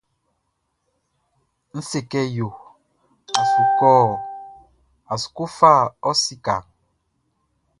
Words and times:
N 1.75 1.77
se 1.89 1.99
kɛ 2.11 2.21
yo 2.37 2.47
a 5.11 5.15
su 5.21 5.29
kɔ 5.35 5.43
fa 5.57 5.71
ɔ 6.07 6.11
sikaʼn? 6.23 6.63